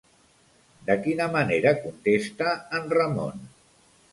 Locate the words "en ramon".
2.79-3.45